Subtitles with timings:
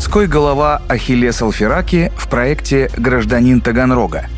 [0.00, 4.30] Городской голова Ахиллес Алфераки в проекте «Гражданин Таганрога».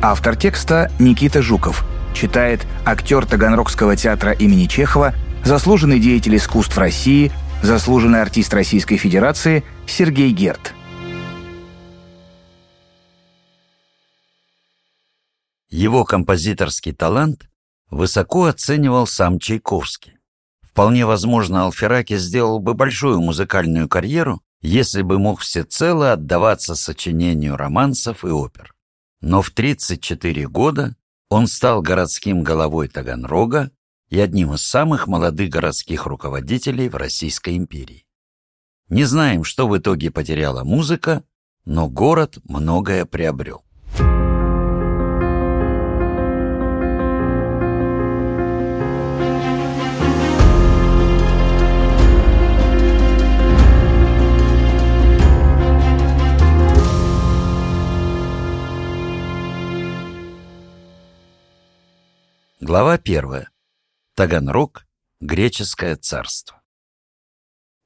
[0.00, 1.84] Автор текста Никита Жуков.
[2.14, 5.14] Читает актер Таганрогского театра имени Чехова,
[5.44, 7.30] заслуженный деятель искусств России,
[7.62, 10.72] заслуженный артист Российской Федерации Сергей Герт.
[15.68, 17.50] Его композиторский талант
[17.90, 20.14] высоко оценивал сам Чайковский.
[20.62, 28.24] Вполне возможно, Алфераки сделал бы большую музыкальную карьеру, если бы мог всецело отдаваться сочинению романсов
[28.24, 28.74] и опер.
[29.20, 30.96] Но в 34 года
[31.28, 33.70] он стал городским головой Таганрога
[34.08, 38.06] и одним из самых молодых городских руководителей в Российской империи.
[38.88, 41.22] Не знаем, что в итоге потеряла музыка,
[41.64, 43.64] но город многое приобрел.
[62.62, 63.48] Глава первая.
[64.14, 64.84] Таганрог.
[65.22, 66.60] Греческое царство.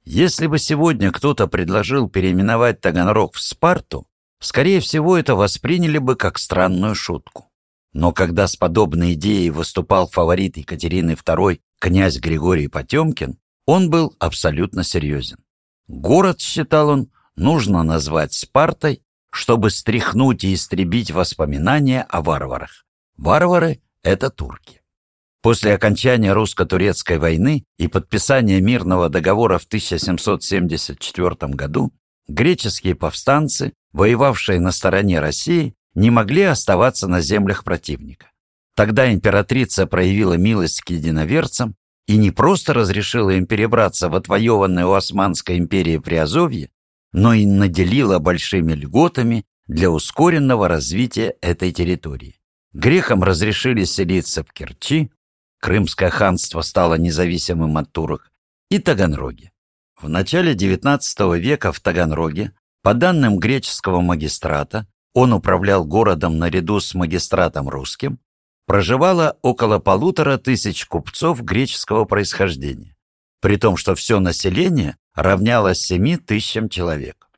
[0.03, 4.09] Если бы сегодня кто-то предложил переименовать Таганрог в Спарту,
[4.41, 7.53] скорее всего, это восприняли бы как странную шутку.
[7.93, 14.83] Но когда с подобной идеей выступал фаворит Екатерины II князь Григорий Потемкин, он был абсолютно
[14.83, 15.39] серьезен.
[15.87, 22.85] Город, считал он, нужно назвать Спартой, чтобы стряхнуть и истребить воспоминания о варварах.
[23.17, 24.81] Варвары это турки.
[25.43, 31.93] После окончания русско-турецкой войны и подписания мирного договора в 1774 году
[32.29, 38.31] греческие повстанцы, воевавшие на стороне России, не могли оставаться на землях противника.
[38.75, 41.75] Тогда императрица проявила милость к единоверцам
[42.07, 46.71] и не просто разрешила им перебраться в отвоеванное у Османской империи Приазовье,
[47.13, 52.41] но и наделила большими льготами для ускоренного развития этой территории.
[52.75, 55.11] Грекам разрешили селиться в Керчи,
[55.61, 58.31] Крымское ханство стало независимым от турок,
[58.69, 59.53] и Таганроге.
[59.99, 62.53] В начале XIX века в Таганроге,
[62.83, 68.19] по данным греческого магистрата, он управлял городом наряду с магистратом русским,
[68.67, 72.97] проживало около полутора тысяч купцов греческого происхождения,
[73.41, 77.29] при том, что все население равнялось семи тысячам человек.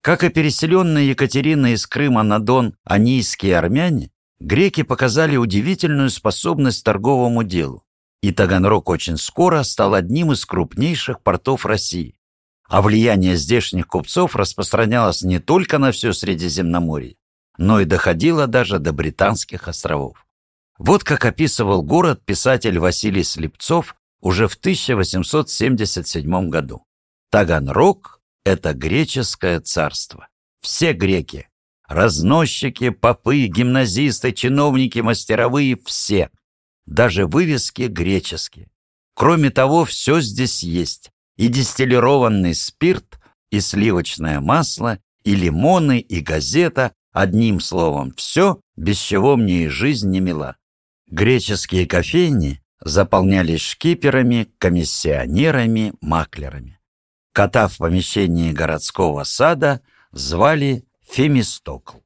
[0.00, 4.10] Как и переселенные Екатерины из Крыма на Дон анийские армяне,
[4.40, 7.84] Греки показали удивительную способность торговому делу,
[8.20, 12.18] и Таганрог очень скоро стал одним из крупнейших портов России.
[12.68, 17.16] А влияние здешних купцов распространялось не только на все Средиземноморье,
[17.56, 20.26] но и доходило даже до Британских островов.
[20.78, 26.84] Вот как описывал город писатель Василий Слепцов уже в 1877 году.
[27.30, 30.28] Таганрог– это греческое царство.
[30.60, 31.48] Все греки
[31.88, 36.30] Разносчики, попы, гимназисты, чиновники, мастеровые— все.
[36.84, 38.70] Даже вывески греческие.
[39.14, 41.10] Кроме того, все здесь есть.
[41.36, 43.18] И дистиллированный спирт,
[43.50, 46.92] и сливочное масло, и лимоны, и газета.
[47.12, 50.56] Одним словом, все, без чего мне и жизнь не мила.
[51.08, 56.78] Греческие кофейни заполнялись шкиперами, комиссионерами, маклерами.
[57.32, 59.80] Кота в помещении городского сада
[60.12, 61.98] звали Фемистокл.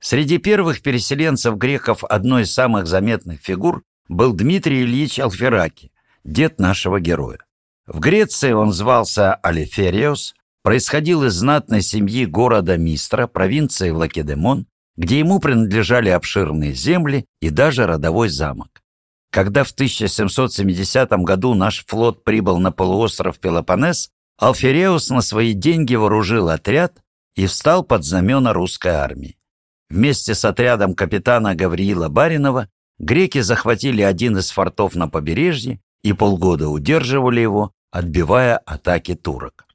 [0.00, 5.90] Среди первых переселенцев греков одной из самых заметных фигур был Дмитрий Ильич Алфераки,
[6.24, 7.38] дед нашего героя.
[7.86, 14.66] В Греции он звался Алифериос, происходил из знатной семьи города Мистра, провинции Лакедемон,
[14.96, 18.82] где ему принадлежали обширные земли и даже родовой замок.
[19.30, 26.48] Когда в 1770 году наш флот прибыл на полуостров Пелопоннес, Алфереус на свои деньги вооружил
[26.48, 27.00] отряд
[27.36, 29.36] и встал под знамена русской армии.
[29.88, 32.68] Вместе с отрядом капитана Гавриила Баринова
[32.98, 39.66] греки захватили один из фортов на побережье и полгода удерживали его, отбивая атаки турок.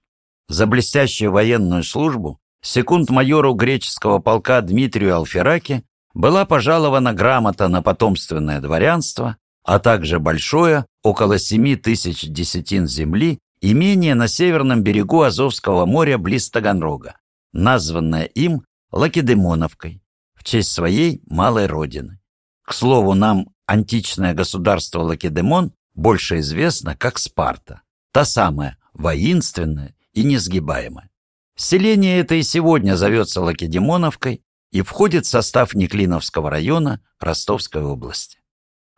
[0.49, 9.37] За блестящую военную службу секунд-майору греческого полка Дмитрию Алфераке была пожалована грамота на потомственное дворянство,
[9.63, 16.49] а также большое, около семи тысяч десятин земли, имение на северном берегу Азовского моря близ
[16.49, 17.15] Таганрога
[17.53, 20.03] названная им Лакедемоновкой
[20.33, 22.19] в честь своей малой родины.
[22.63, 27.81] К слову, нам античное государство Лакедемон больше известно как Спарта,
[28.11, 31.09] та самая воинственная и несгибаемая.
[31.55, 38.39] Селение это и сегодня зовется Лакедемоновкой и входит в состав Неклиновского района Ростовской области.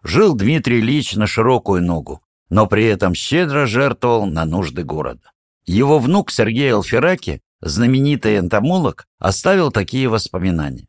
[0.02, 5.32] Жил Дмитрий Ильич на широкую ногу, но при этом щедро жертвовал на нужды города.
[5.66, 10.88] Его внук Сергей Алфераки знаменитый энтомолог, оставил такие воспоминания.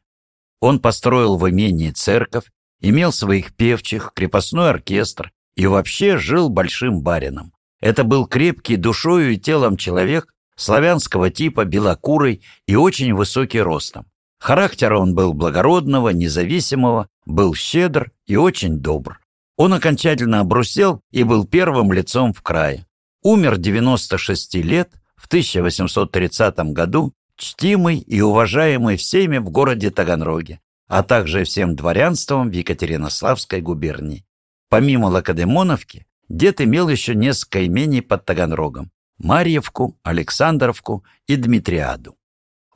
[0.61, 2.50] Он построил в имении церковь,
[2.81, 7.53] имел своих певчих, крепостной оркестр и вообще жил большим барином.
[7.81, 14.06] Это был крепкий душою и телом человек, славянского типа, белокурый и очень высокий ростом.
[14.41, 19.21] Характера он был благородного, независимого, был щедр и очень добр.
[19.56, 22.87] Он окончательно обрусел и был первым лицом в крае.
[23.23, 24.91] Умер 96 лет
[25.25, 32.53] в 1830 году, чтимый и уважаемый всеми в городе Таганроге, а также всем дворянством в
[32.53, 34.26] Екатеринославской губернии.
[34.69, 42.19] Помимо Лакодемоновки, дед имел еще несколько имений под Таганрогом– Марьевку, Александровку и Дмитриаду.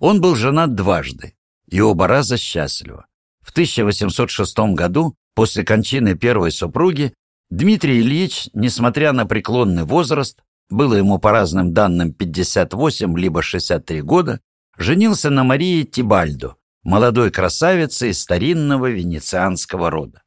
[0.00, 1.34] Он был женат дважды,
[1.70, 3.08] и оба раза счастливо.
[3.42, 7.12] В 1806 году, после кончины первой супруги,
[7.50, 14.40] Дмитрий Ильич, несмотря на преклонный возраст, было ему по разным данным 58 либо 63 года,
[14.76, 20.22] женился на Марии Тибальдо, молодой красавице из старинного венецианского рода.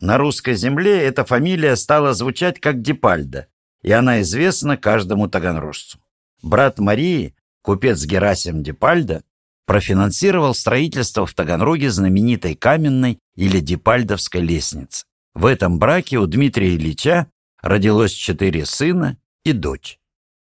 [0.00, 3.46] На русской земле эта фамилия стала звучать как Дипальдо,
[3.82, 5.98] и она известна каждому таганрожцу.
[6.42, 9.22] Брат Марии, купец Герасим Дипальдо,
[9.64, 15.06] профинансировал строительство в Таганроге знаменитой каменной или Дипальдовской лестницы.
[15.34, 17.26] В этом браке у Дмитрия Ильича
[17.60, 19.98] родилось четыре сына и дочь.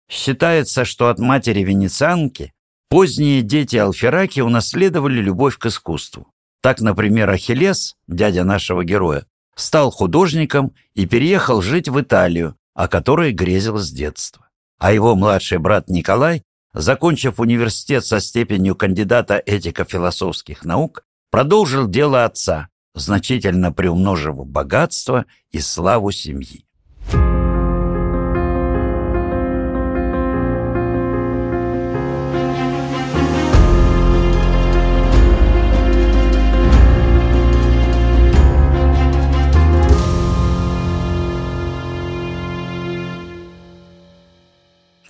[0.09, 2.53] Считается, что от матери венецианки
[2.88, 6.27] поздние дети Алфераки унаследовали любовь к искусству.
[6.62, 9.25] Так, например, Ахиллес, дядя нашего героя,
[9.56, 14.48] стал художником и переехал жить в Италию, о которой грезил с детства.
[14.77, 16.44] А его младший брат Николай
[16.74, 26.12] закончив университет со степенью кандидата этико-философских наук, продолжил дело отца, значительно приумножив богатство и славу
[26.12, 26.65] семьи.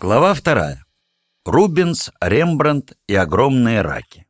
[0.01, 0.83] Глава вторая.
[1.45, 4.25] Рубенс, Рембрандт и огромные раки.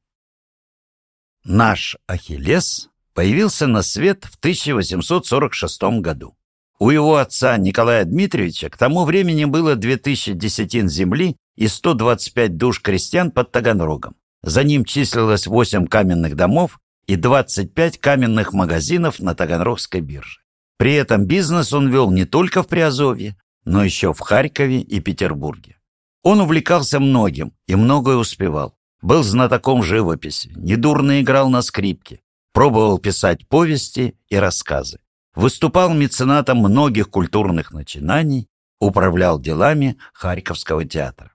[1.45, 6.35] Наш Ахиллес появился на свет в 1846 году.
[6.77, 12.81] У его отца Николая Дмитриевича к тому времени было 2000 десятин земли и 125 душ
[12.81, 14.17] крестьян под Таганрогом.
[14.43, 20.41] За ним числилось 8 каменных домов и 25 каменных магазинов на Таганрогской бирже.
[20.77, 25.77] При этом бизнес он вел не только в Приазовье, но еще в Харькове и Петербурге.
[26.23, 28.75] Он увлекался многим и многое успевал.
[29.01, 32.21] Был знатоком живописи, недурно играл на скрипке,
[32.53, 34.99] пробовал писать повести и рассказы.
[35.33, 38.47] Выступал меценатом многих культурных начинаний,
[38.79, 41.31] управлял делами Харьковского театра.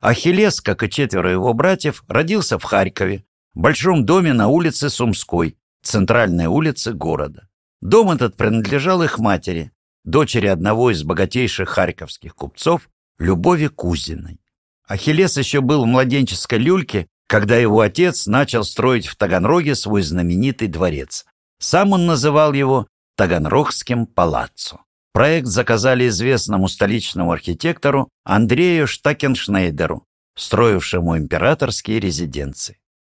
[0.00, 5.56] Ахиллес, как и четверо его братьев, родился в Харькове, в большом доме на улице Сумской,
[5.82, 7.48] центральной улице города.
[7.80, 9.72] Дом этот принадлежал их матери,
[10.04, 12.88] дочери одного из богатейших харьковских купцов
[13.18, 14.40] Любови Кузиной.
[14.86, 20.68] Ахиллес еще был в младенческой люльке, когда его отец начал строить в Таганроге свой знаменитый
[20.68, 21.24] дворец.
[21.58, 24.80] Сам он называл его Таганрогским палаццо.
[25.12, 30.06] Проект заказали известному столичному архитектору Андрею Штакеншнейдеру,
[30.36, 32.78] строившему императорские резиденции.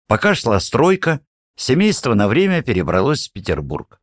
[0.09, 1.21] Пока шла стройка,
[1.57, 4.01] семейство на время перебралось в Петербург,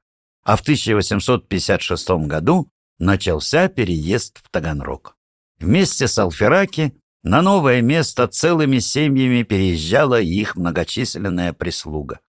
[0.49, 5.15] а в 1856 году начался переезд в Таганрог.
[5.59, 12.19] Вместе с Алфераки на новое место целыми семьями переезжала их многочисленная прислуга.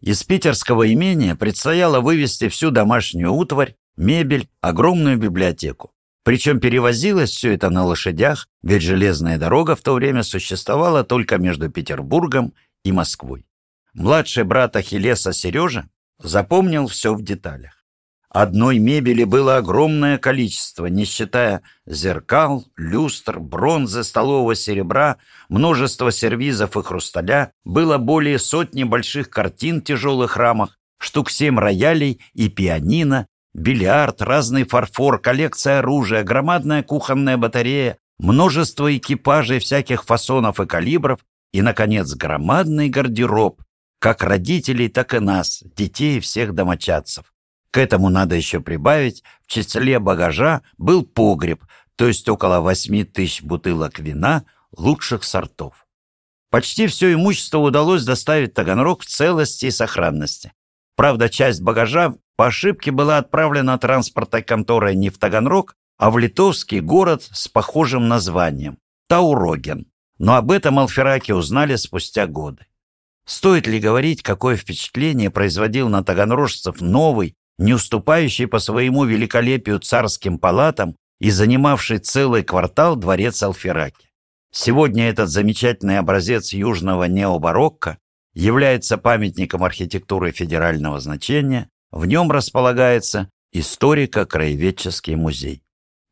[0.00, 5.92] Из питерского имения предстояло вывести всю домашнюю утварь, мебель, огромную библиотеку.
[6.24, 11.68] Причем перевозилось все это на лошадях, ведь железная дорога в то время существовала только между
[11.70, 13.44] Петербургом и Москвой.
[13.92, 17.78] Младший брат Ахиллеса Сережа запомнил все в деталях.
[18.30, 25.16] Одной мебели было огромное количество, не считая зеркал, люстр, бронзы, столового серебра,
[25.48, 32.20] множество сервизов и хрусталя, было более сотни больших картин в тяжелых рамах, штук семь роялей
[32.34, 40.66] и пианино, бильярд, разный фарфор, коллекция оружия, громадная кухонная батарея, множество экипажей всяких фасонов и
[40.66, 41.20] калибров
[41.52, 43.62] и, наконец, громадный гардероб,
[43.98, 47.32] как родителей, так и нас, детей всех домочадцев.
[47.70, 51.64] К этому надо еще прибавить, в числе багажа был погреб,
[51.96, 54.44] то есть около 8 тысяч бутылок вина
[54.76, 55.86] лучших сортов.
[56.50, 60.52] Почти все имущество удалось доставить Таганрог в целости и сохранности.
[60.96, 66.80] Правда, часть багажа по ошибке была отправлена транспортной конторой не в Таганрог, а в литовский
[66.80, 68.78] город с похожим названием–
[69.08, 69.86] Тауроген.
[70.18, 72.67] но об этом Алфераки узнали спустя годы.
[73.28, 80.38] Стоит ли говорить, какое впечатление производил на таганрожцев новый, не уступающий по своему великолепию царским
[80.38, 84.08] палатам и занимавший целый квартал дворец Алфераки.
[84.50, 87.98] Сегодня этот замечательный образец южного необарокко
[88.32, 95.62] является памятником архитектуры федерального значения, в нем располагается историко-краеведческий музей.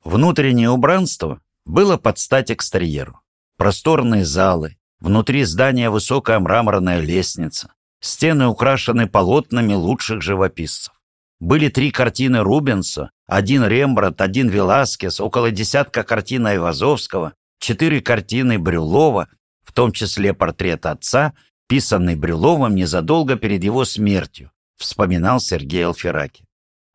[0.05, 3.21] Внутреннее убранство было под стать экстерьеру.
[3.57, 10.93] Просторные залы, внутри здания высокая мраморная лестница, стены украшены полотнами лучших живописцев.
[11.39, 19.29] Были три картины Рубенса, один Рембрандт, один Веласкес, около десятка картин Айвазовского, четыре картины Брюлова,
[19.63, 21.35] в том числе портрет отца,
[21.69, 26.47] писанный Брюловым незадолго перед его смертью, вспоминал Сергей Алфераки.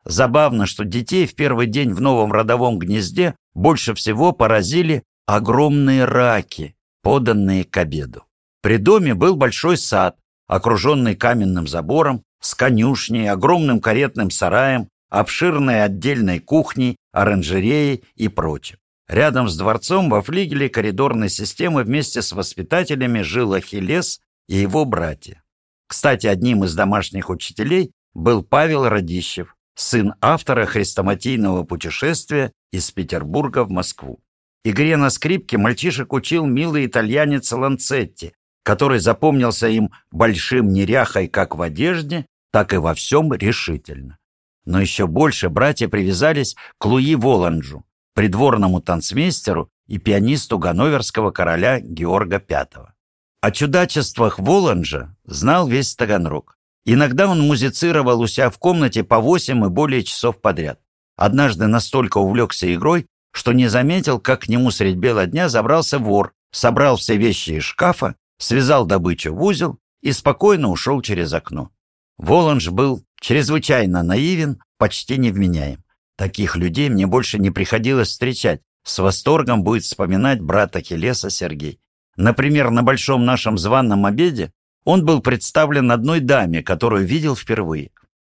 [0.04, 6.74] Забавно, что детей в первый день в новом родовом гнезде больше всего поразили огромные раки,
[7.02, 8.24] поданные к обеду.
[8.62, 10.16] При доме был большой сад,
[10.46, 18.78] окруженный каменным забором, с конюшней, огромным каретным сараем, обширной отдельной кухней, оранжереей и прочим.
[19.08, 25.42] Рядом с дворцом во флигеле коридорной системы вместе с воспитателями жил Ахиллес и его братья.
[25.86, 33.70] Кстати, одним из домашних учителей был Павел Радищев, сын автора хрестоматийного путешествия из Петербурга в
[33.70, 34.20] Москву.
[34.64, 41.62] Игре на скрипке мальчишек учил милый итальянец Ланцетти, который запомнился им большим неряхой как в
[41.62, 44.18] одежде, так и во всем решительно.
[44.64, 52.40] Но еще больше братья привязались к Луи Воланджу, придворному танцмейстеру и пианисту ганноверского короля Георга
[52.48, 52.92] V.
[53.40, 56.56] О чудачествах Воланджа знал весь Таганрог.
[56.84, 60.78] Иногда он музицировал у себя в комнате по восемь и более часов подряд.
[61.16, 66.32] Однажды настолько увлекся игрой, что не заметил, как к нему средь бела дня забрался вор,
[66.52, 71.70] собрал все вещи из шкафа, связал добычу в узел и спокойно ушел через окно.
[72.18, 75.82] Воланж был чрезвычайно наивен, почти невменяем.
[76.16, 78.60] Таких людей мне больше не приходилось встречать.
[78.84, 81.80] С восторгом будет вспоминать брата Хелеса Сергей.
[82.16, 84.52] Например, на большом нашем званном обеде
[84.84, 87.90] он был представлен одной даме, которую видел впервые.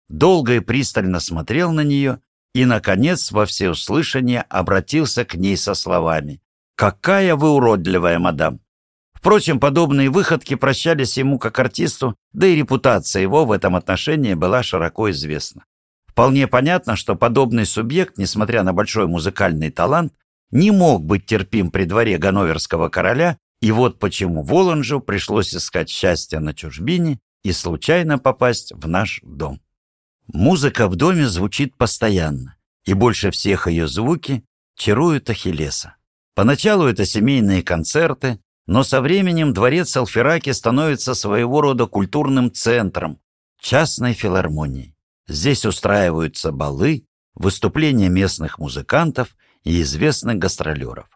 [0.10, 2.22] Долго и пристально смотрел на нее
[2.58, 6.42] и, наконец, во всеуслышание обратился к ней со словами
[6.76, 8.62] «Какая вы уродливая, мадам!»
[9.14, 14.64] Впрочем, подобные выходки прощались ему как артисту, да и репутация его в этом отношении была
[14.64, 15.66] широко известна.
[16.08, 20.14] Вполне понятно, что подобный субъект, несмотря на большой музыкальный талант,
[20.50, 26.40] не мог быть терпим при дворе ганноверского короля и вот почему Воланжу пришлось искать счастье
[26.40, 29.62] на чужбине и случайно попасть в наш дом.
[30.28, 34.44] Музыка в доме звучит постоянно, и больше всех ее звуки
[34.76, 35.96] чаруют Ахиллеса.
[36.36, 43.20] Поначалу это семейные концерты, но со временем дворец Алфераки становится своего рода культурным центром,
[43.62, 44.94] частной филармонией.
[45.28, 51.08] Здесь устраиваются балы, выступления местных музыкантов и известных гастролеров.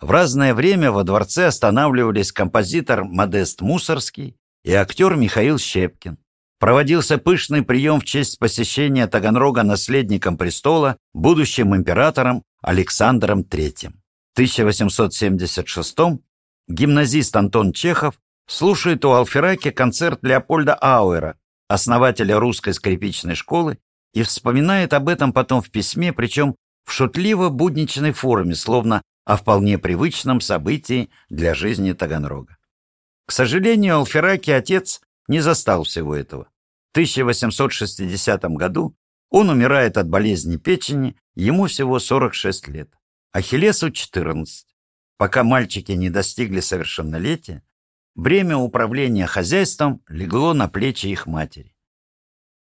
[0.00, 6.18] В разное время во дворце останавливались композитор Модест Мусорский и актер Михаил Щепкин.
[6.64, 13.90] Проводился пышный прием в честь посещения Таганрога наследником престола, будущим императором Александром III.
[13.90, 16.22] В 1876
[16.66, 18.14] гимназист Антон Чехов
[18.48, 21.36] слушает у Алфераки концерт Леопольда Ауэра,
[21.68, 23.78] основателя русской скрипичной школы,
[24.14, 26.56] и вспоминает об этом потом в письме, причем
[26.86, 32.56] в шутливо-будничной форме, словно о вполне привычном событии для жизни Таганрога.
[33.26, 36.48] К сожалению, Алфераки отец не застал всего этого.
[36.94, 38.96] В 1860 году
[39.28, 42.88] он умирает от болезни печени, ему всего 46 лет.
[43.32, 44.68] Ахиллесу 14.
[45.16, 47.64] Пока мальчики не достигли совершеннолетия,
[48.14, 51.74] бремя управления хозяйством легло на плечи их матери.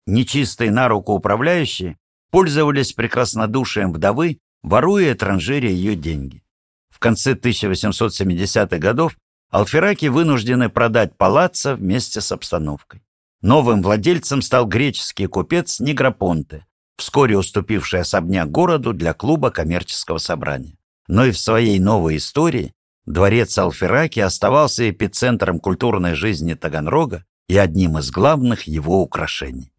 [0.06, 1.98] Нечистые на руку управляющие
[2.30, 6.42] пользовались прекраснодушием вдовы воруя и ее деньги.
[6.88, 9.14] В конце 1870-х годов
[9.50, 13.05] Алфераки вынуждены продать палаццо вместе с обстановкой.
[13.46, 20.78] Новым владельцем стал греческий купец Негропонте, вскоре уступивший особняк городу для клуба коммерческого собрания.
[21.06, 22.72] Но и в своей новой истории
[23.04, 29.70] дворец Алфераки оставался эпицентром культурной жизни Таганрога и одним из главных его украшений.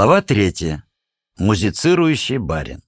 [0.00, 0.82] Глава третья.
[1.36, 2.82] Музицирующий барин.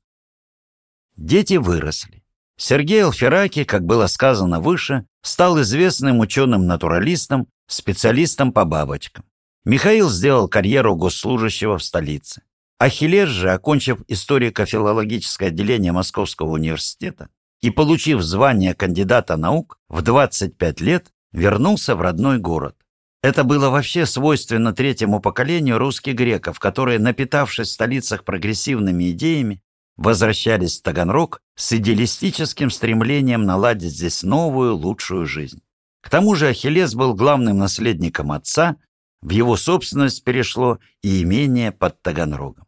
[1.15, 2.25] Дети выросли.
[2.57, 9.27] Сергей Алфераки, как было сказано выше, стал известным ученым-натуралистом, специалистом по бабочкам.
[9.67, 12.45] Михаил сделал карьеру госслужащего в столице.
[12.79, 17.29] Ахиллес же, окончив историко-филологическое отделение Московского университета
[17.61, 22.82] и получив звание кандидата наук, в 25 лет вернулся в родной город.
[23.23, 29.63] Это было вообще свойственно третьему поколению русских греков, которые, напитавшись в столицах прогрессивными идеями,
[29.97, 35.63] возвращались в Таганрог с идеалистическим стремлением наладить здесь новую, лучшую жизнь.
[36.03, 38.77] К тому же Ахиллес был главным наследником отца,
[39.21, 42.67] в его собственность перешло и имение под Таганрогом.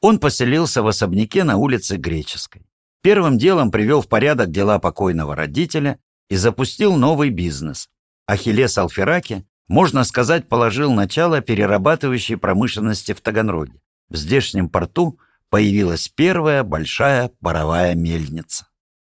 [0.00, 2.66] Он поселился в особняке на улице Греческой.
[3.02, 5.98] Первым делом привел в порядок дела покойного родителя
[6.30, 7.90] и запустил новый бизнес.
[8.26, 13.80] Ахиллес Алфераки можно сказать, положил начало перерабатывающей промышленности в Таганроге.
[14.08, 18.66] В здешнем порту появилась первая большая паровая мельница.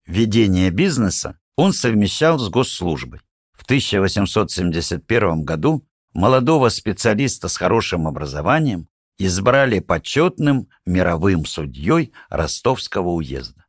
[0.06, 3.20] Ведение бизнеса он совмещал с госслужбой.
[3.54, 8.86] В 1871 году молодого специалиста с хорошим образованием
[9.16, 13.64] избрали почетным мировым судьей Ростовского уезда.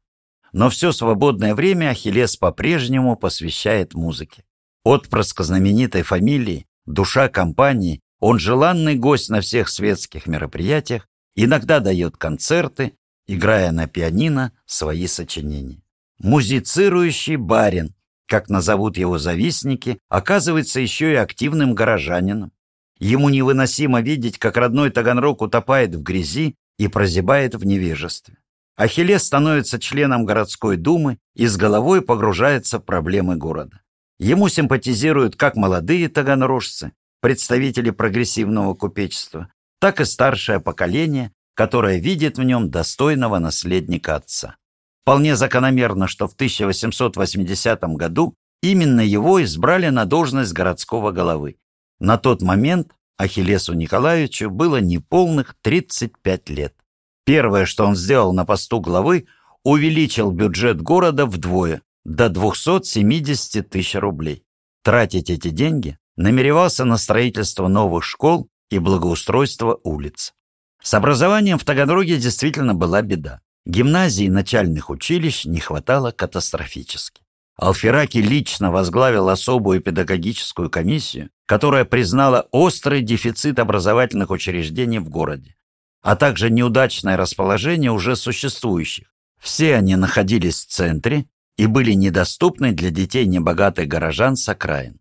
[0.52, 4.44] Но все свободное время Ахиллес по-прежнему посвящает музыке.
[4.84, 12.94] Отпрыск знаменитой фамилии душа компании, он желанный гость на всех светских мероприятиях, иногда дает концерты,
[13.28, 15.82] играя на пианино свои сочинения.
[16.20, 17.96] Музицирующий барин,
[18.28, 22.52] как назовут его завистники, оказывается еще и активным горожанином.
[23.00, 28.38] Ему невыносимо видеть, как родной Таганрог утопает в грязи и прозябает в невежестве.
[28.78, 33.81] Ахиллес становится членом городской думы и с головой погружается в проблемы города.
[34.22, 42.44] Ему симпатизируют как молодые таганрожцы, представители прогрессивного купечества, так и старшее поколение, которое видит в
[42.44, 44.58] нем достойного наследника отца.
[45.02, 51.58] Вполне закономерно, что в 1880 году именно его избрали на должность городского головы.
[52.00, 56.76] На тот момент Ахиллесу Николаевичу было неполных 35 лет.
[57.26, 59.26] Первое, что он сделал на посту главы,
[59.64, 64.44] увеличил бюджет города вдвое, до 270 тысяч рублей.
[64.84, 70.34] Тратить эти деньги намеревался на строительство новых школ и благоустройство улиц.
[70.82, 73.42] С образованием в Таганроге действительно была беда.
[73.66, 77.22] Гимназий и начальных училищ не хватало катастрофически.
[77.56, 85.56] Алфераки лично возглавил особую педагогическую комиссию, которая признала острый дефицит образовательных учреждений в городе,
[86.02, 89.14] а также неудачное расположение уже существующих.
[89.40, 91.26] Все они находились в центре
[91.58, 95.00] и были недоступны для детей небогатых горожан с окраин.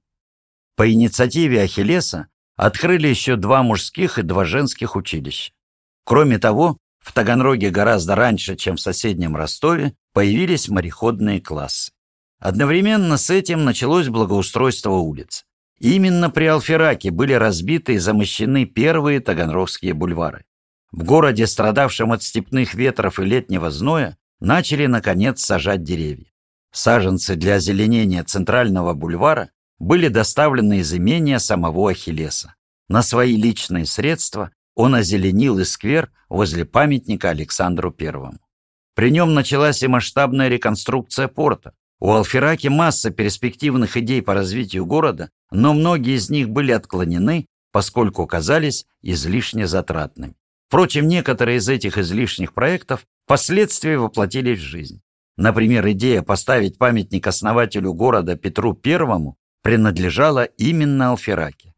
[0.77, 5.53] По инициативе Ахиллеса открыли еще два мужских и два женских училища.
[6.05, 11.93] Кроме того, в Таганроге гораздо раньше, чем в соседнем Ростове, появились мореходные классы.
[12.39, 15.45] Одновременно с этим началось благоустройство улиц.
[15.79, 20.45] Именно при Алфераке были разбиты и замощены первые таганрогские бульвары.
[20.93, 26.30] В городе, страдавшем от степных ветров и летнего зноя, начали, наконец, сажать деревья.
[26.73, 32.55] Саженцы для озеленения центрального бульвара были доставлены из имения самого Ахиллеса.
[32.89, 38.39] На свои личные средства он озеленил и сквер возле памятника Александру Первому.
[38.95, 41.73] При нем началась и масштабная реконструкция порта.
[42.01, 48.27] У Алфераки масса перспективных идей по развитию города, но многие из них были отклонены, поскольку
[48.27, 50.35] казались излишне затратными.
[50.69, 55.03] Впрочем, некоторые из этих излишних проектов впоследствии воплотились в жизнь.
[55.41, 61.75] Например, идея поставить памятник основателю города Петру I принадлежала именно Алфераке.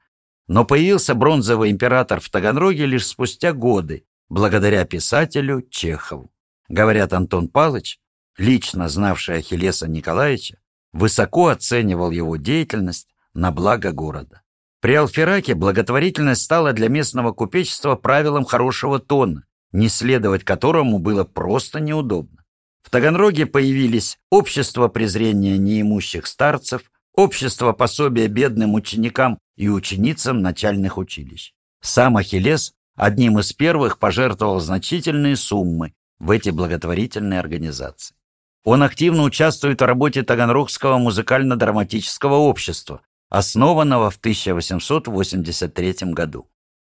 [0.49, 6.33] Но появился бронзовый император в Таганроге лишь спустя годы, благодаря писателю Чехову.
[6.69, 8.01] Говорят, Антон Палыч,
[8.37, 10.59] лично знавший Ахиллеса Николаевича,
[10.93, 14.43] высоко оценивал его деятельность на благо города.
[14.81, 21.79] При Алфераке благотворительность стала для местного купечества правилом хорошего тона, не следовать которому было просто
[21.79, 22.42] неудобно.
[22.83, 26.83] В Таганроге появились общество презрения неимущих старцев,
[27.15, 31.53] общество пособия бедным ученикам и ученицам начальных училищ.
[31.81, 38.15] Сам Ахиллес одним из первых пожертвовал значительные суммы в эти благотворительные организации.
[38.65, 46.49] Он активно участвует в работе Таганрогского музыкально-драматического общества, основанного в 1883 году.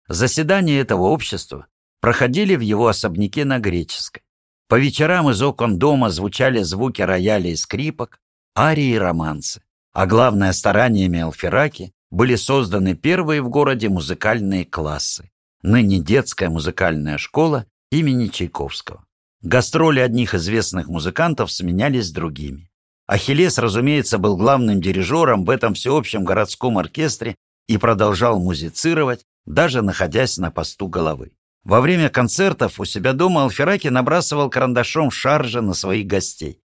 [0.07, 1.67] Заседания этого общества
[2.01, 4.23] проходили в его особняке на Греческой.
[4.69, 8.19] По вечерам из окон дома звучали звуки рояля и скрипок,
[8.57, 9.63] арии и романсы.
[9.93, 15.31] А главное, стараниями Алфераки были созданы первые в городе музыкальные классы,
[15.63, 19.07] ныне детская музыкальная школа имени Чайковского.
[19.43, 22.69] Гастроли одних известных музыкантов сменялись другими.
[23.07, 27.37] Ахиллес, разумеется, был главным дирижером в этом всеобщем городском оркестре
[27.69, 31.33] и продолжал музицировать, даже находясь на посту головы.
[31.67, 36.61] Во время концертов у себя дома Алфераки набрасывал карандашом шаржа на своих гостей.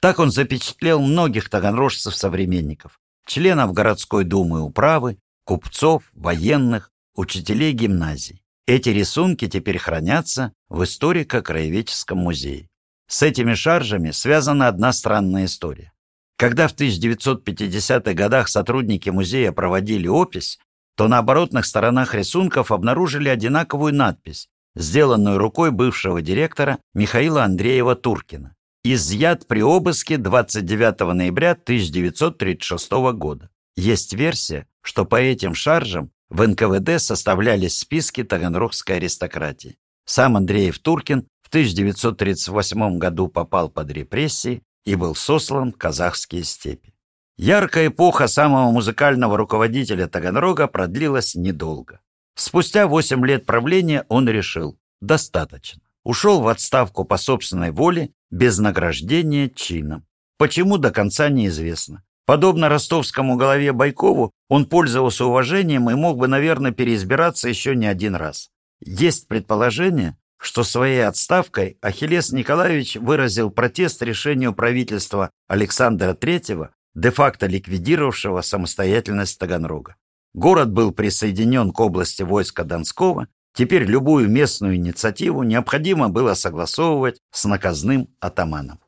[0.00, 8.42] Так он запечатлел многих таганрожцев-современников, членов городской думы управы, купцов, военных, учителей гимназий.
[8.66, 12.70] Эти рисунки теперь хранятся в историко-краеведческом музее.
[13.08, 15.92] С этими шаржами связана одна странная история.
[16.38, 20.58] Когда в 1950-х годах сотрудники музея проводили опись,
[20.96, 28.56] то на оборотных сторонах рисунков обнаружили одинаковую надпись, сделанную рукой бывшего директора Михаила Андреева Туркина.
[28.82, 33.50] Изъят при обыске 29 ноября 1936 года.
[33.76, 39.76] Есть версия, что по этим шаржам в НКВД составлялись списки таганрогской аристократии.
[40.06, 46.95] Сам Андреев Туркин в 1938 году попал под репрессии и был сослан в казахские степи.
[47.38, 52.00] Яркая эпоха самого музыкального руководителя Таганрога продлилась недолго.
[52.34, 55.82] Спустя 8 лет правления он решил– достаточно.
[56.02, 60.06] Ушел в отставку по собственной воле, без награждения чином.
[60.38, 62.02] Почему до конца неизвестно.
[62.24, 68.16] Подобно ростовскому голове Байкову, он пользовался уважением и мог бы, наверное, переизбираться еще не один
[68.16, 68.50] раз.
[68.80, 78.40] Есть предположение, что своей отставкой Ахиллес Николаевич выразил протест решению правительства Александра III, де-факто ликвидировавшего
[78.40, 79.96] самостоятельность Таганрога.
[80.34, 87.44] Город был присоединен к области войска Донского, теперь любую местную инициативу необходимо было согласовывать с
[87.44, 88.80] наказным атаманом.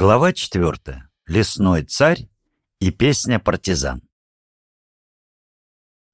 [0.00, 1.10] Глава 4.
[1.26, 2.30] Лесной царь
[2.80, 4.00] и песня «Партизан».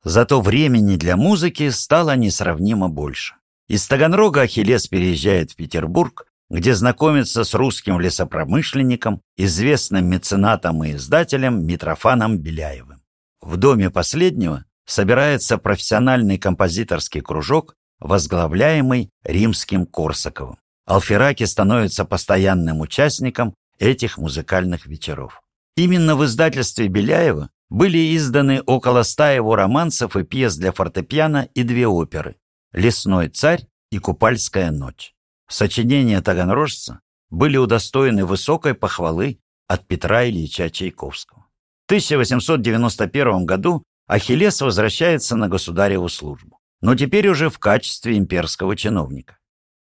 [0.02, 3.36] Зато времени для музыки стало несравнимо больше.
[3.68, 11.64] Из Таганрога Ахиллес переезжает в Петербург, где знакомится с русским лесопромышленником, известным меценатом и издателем
[11.64, 13.02] Митрофаном Беляевым.
[13.40, 20.58] В доме последнего собирается профессиональный композиторский кружок, возглавляемый римским Корсаковым.
[20.86, 25.42] Алфераки становится постоянным участником этих музыкальных вечеров.
[25.76, 31.62] Именно в издательстве Беляева были изданы около ста его романсов и пьес для фортепиано и
[31.62, 32.36] две оперы
[32.72, 35.14] «Лесной царь» и «Купальская ночь».
[35.48, 41.46] Сочинения таганрожца были удостоены высокой похвалы от Петра Ильича Чайковского.
[41.82, 49.38] В 1891 году Ахиллес возвращается на государеву службу, но теперь уже в качестве имперского чиновника.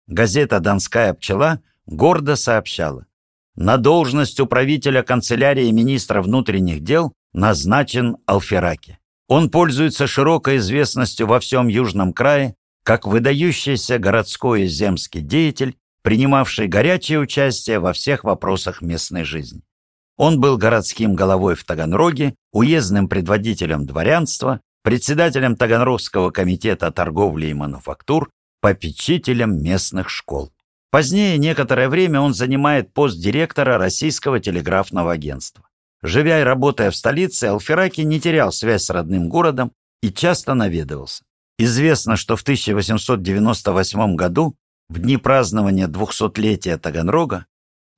[0.08, 3.06] Газета «Донская пчела» гордо сообщала,
[3.56, 9.00] на должность управителя канцелярии министра внутренних дел назначен Алфераки.
[9.28, 16.68] Он пользуется широкой известностью во всем Южном крае как выдающийся городской и земский деятель, принимавший
[16.68, 19.64] горячее участие во всех вопросах местной жизни.
[20.18, 28.30] Он был городским головой в Таганроге, уездным предводителем дворянства, председателем Таганрогского комитета торговли и мануфактур,
[28.62, 30.52] попечителем местных школ.
[30.96, 35.68] Позднее некоторое время он занимает пост директора Российского телеграфного агентства.
[36.02, 41.26] Живя и работая в столице, Алфераки не терял связь с родным городом и часто наведывался.
[41.60, 44.56] Известно, что в 1898 году,
[44.88, 47.46] в дни празднования 200-летия Таганрога,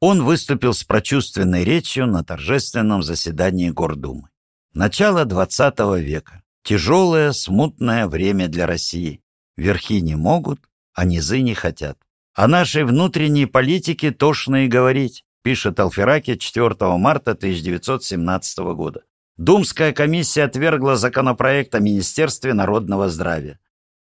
[0.02, 4.30] он выступил с прочувственной речью на торжественном заседании Гордумы.
[4.74, 6.42] Начало XX века.
[6.64, 9.22] Тяжелое, смутное время для России.
[9.56, 10.62] Верхи не могут,
[10.96, 12.00] а низы не хотят.
[12.38, 19.02] О нашей внутренней политике тошно и говорить, пишет Алфераки 4 марта 1917 года.
[19.38, 23.60] Думская комиссия отвергла законопроект о Министерстве народного здравия.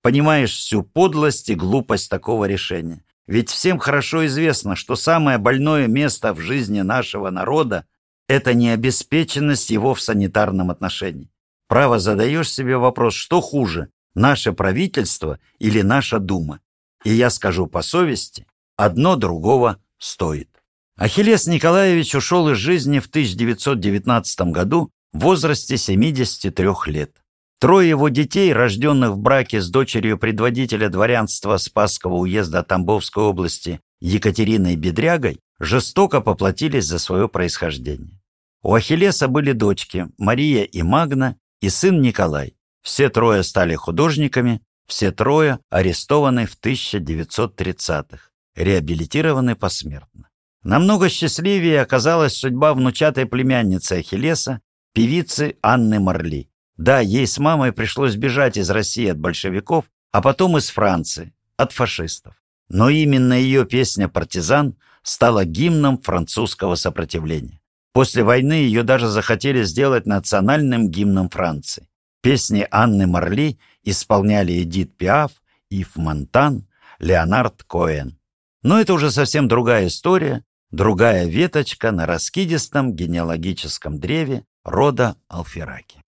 [0.03, 3.03] Понимаешь всю подлость и глупость такого решения.
[3.27, 7.87] Ведь всем хорошо известно, что самое больное место в жизни нашего народа–
[8.29, 11.31] это необеспеченность его в санитарном отношении.
[11.67, 16.61] Право задаешь себе вопрос, что хуже– наше правительство или наша Дума?
[17.05, 20.49] И я скажу по совести, одно другого стоит.
[20.97, 27.23] Ахиллес Николаевич ушел из жизни в 1919 году в возрасте 73 лет.
[27.61, 34.77] Трое его детей, рожденных в браке с дочерью предводителя дворянства Спасского уезда Тамбовской области Екатериной
[34.77, 38.21] Бедрягой, жестоко поплатились за свое происхождение.
[38.63, 42.55] У Ахиллеса были дочки Мария и Магна и сын Николай.
[42.83, 50.31] Все трое стали художниками, Все трое арестованы в 1930-х, реабилитированы посмертно.
[50.65, 54.61] Намного счастливее оказалась судьба внучатой племянницы Ахиллеса,
[54.95, 56.51] певицы Анны Марли.
[56.79, 61.73] Да, ей с мамой пришлось бежать из России от большевиков, а потом из Франции, от
[61.73, 62.35] фашистов.
[62.71, 67.61] Но именно ее песня «Партизан» стала гимном французского сопротивления.
[67.93, 71.89] После войны ее даже захотели сделать национальным гимном Франции.
[72.21, 73.59] Песни Анны Марли
[73.91, 75.33] исполняли Эдит Пиаф,
[75.71, 76.67] Ив Монтан,
[76.99, 78.19] Леонард Коэн.
[78.63, 86.03] Но это уже совсем другая история, другая веточка на раскидистом генеалогическом древе рода Алфераки.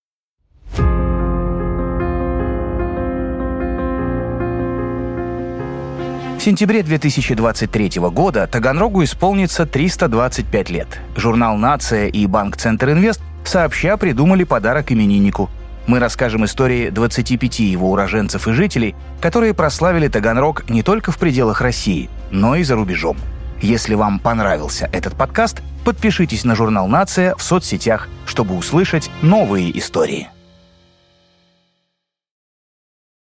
[6.39, 10.89] В сентябре 2023 года Таганрогу исполнится 325 лет.
[11.15, 15.51] Журнал «Нация» и Банк Центр Инвест сообща придумали подарок имениннику.
[15.87, 21.61] Мы расскажем истории 25 его уроженцев и жителей, которые прославили Таганрог не только в пределах
[21.61, 23.17] России, но и за рубежом.
[23.61, 30.29] Если вам понравился этот подкаст, подпишитесь на журнал «Нация» в соцсетях, чтобы услышать новые истории.